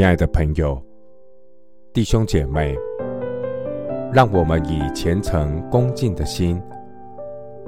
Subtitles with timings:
[0.00, 0.82] 亲爱的朋友、
[1.92, 2.74] 弟兄姐妹，
[4.10, 6.58] 让我们以虔诚恭敬的心，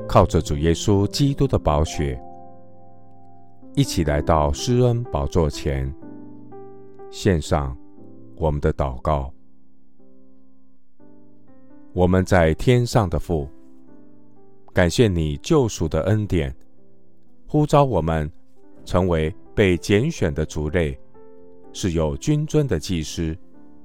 [0.09, 2.19] 靠着主耶稣基督的宝血，
[3.75, 5.95] 一起来到施恩宝座前，
[7.11, 7.77] 献上
[8.37, 9.31] 我们的祷告。
[11.93, 13.47] 我们在天上的父，
[14.73, 16.51] 感谢你救赎的恩典，
[17.47, 18.33] 呼召我们
[18.87, 20.99] 成为被拣选的族类。
[21.73, 23.37] 是有君尊的祭司，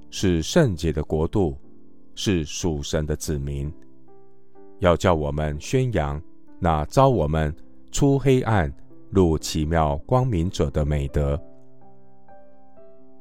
[0.10, 1.58] 是圣洁的国度，
[2.16, 3.72] 是属神的子民。
[4.80, 6.22] 要叫我们宣扬
[6.60, 7.56] 那召我们
[7.92, 8.72] 出黑暗
[9.10, 11.42] 入奇妙光明者的美德。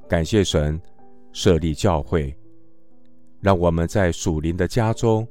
[0.09, 0.80] 感谢神
[1.33, 2.37] 设立教会，
[3.41, 5.27] 让我们在属灵的家中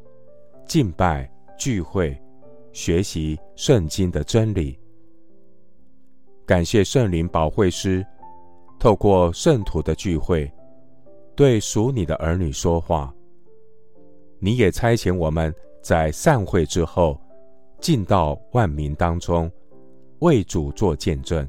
[0.66, 2.18] 敬拜聚会，
[2.74, 4.80] 学习圣经的真理。
[6.46, 8.06] 感谢圣灵保惠师。
[8.80, 10.52] 透过圣徒的聚会，
[11.36, 13.14] 对属你的儿女说话。
[14.38, 17.20] 你也差遣我们在散会之后，
[17.80, 19.52] 进到万民当中，
[20.20, 21.48] 为主做见证。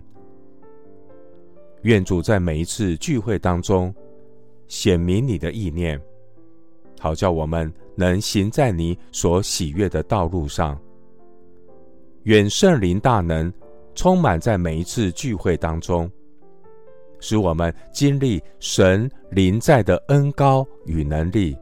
[1.82, 3.94] 愿主在每一次聚会当中
[4.66, 6.00] 显明你的意念，
[6.98, 10.78] 好叫我们能行在你所喜悦的道路上。
[12.22, 13.52] 愿圣灵大能
[13.94, 16.10] 充满在每一次聚会当中。
[17.28, 21.58] 使我们经历神临在的恩膏与能力，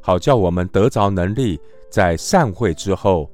[0.00, 3.30] 好叫我们得着能力，在散会之后，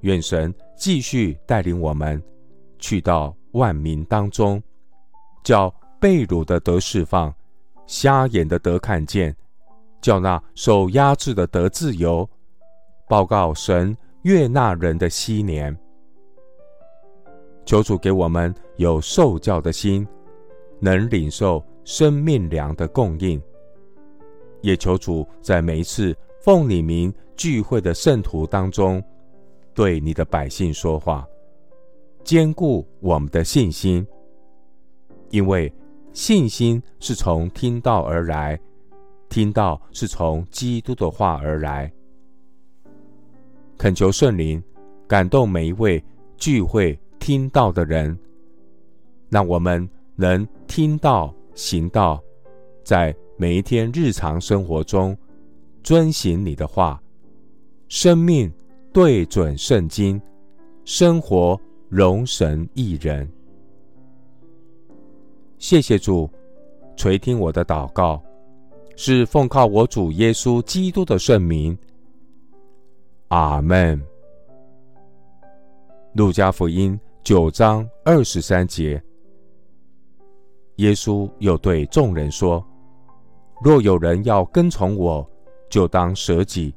[0.00, 2.20] 愿神继续带领我们
[2.80, 4.60] 去到万民当中，
[5.44, 7.32] 叫被掳的得释放，
[7.86, 9.32] 瞎眼的得看见，
[10.00, 12.28] 叫那受压制的得自由，
[13.08, 15.78] 报告神悦纳人的昔年。
[17.64, 20.04] 求主给我们有受教的心。
[20.78, 23.40] 能领受生命粮的供应，
[24.60, 29.02] 也求主在每一次奉你名聚会的圣徒当中，
[29.72, 31.26] 对你的百姓说话，
[32.22, 34.06] 坚固我们的信心，
[35.30, 35.72] 因为
[36.12, 38.58] 信心是从听到而来，
[39.28, 41.90] 听到是从基督的话而来。
[43.78, 44.62] 恳求圣灵
[45.06, 46.02] 感动每一位
[46.36, 48.18] 聚会听到的人，
[49.30, 49.88] 让我们。
[50.16, 52.20] 能听到、行道，
[52.82, 55.16] 在每一天日常生活中
[55.82, 57.00] 遵行你的话，
[57.88, 58.50] 生命
[58.92, 60.20] 对准圣经，
[60.86, 63.30] 生活荣神益人。
[65.58, 66.28] 谢谢主
[66.96, 68.22] 垂听我的祷告，
[68.96, 71.76] 是奉靠我主耶稣基督的圣名。
[73.28, 74.02] 阿门。
[76.14, 79.02] 路加福音九章二十三节。
[80.76, 82.64] 耶稣又对众人说
[83.62, 85.26] ：“若有人要跟从我，
[85.68, 86.74] 就当舍己，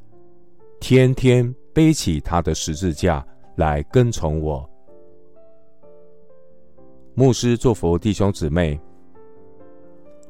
[0.80, 3.26] 天天背起他的十字架
[3.58, 4.68] 来跟从我。”
[7.14, 8.80] 牧师祝福弟兄姊妹，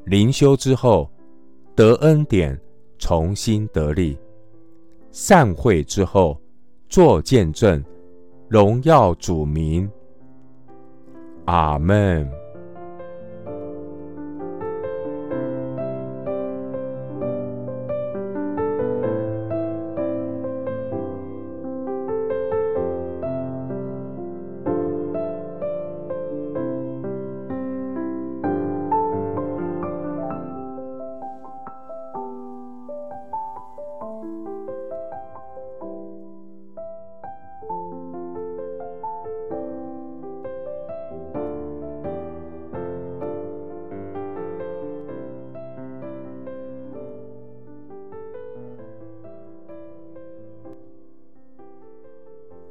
[0.05, 1.07] 灵修之后
[1.75, 2.59] 得恩典，
[2.97, 4.17] 重新得力；
[5.11, 6.41] 散会之后
[6.87, 7.83] 做见证，
[8.47, 9.87] 荣耀主名。
[11.45, 12.27] 阿门。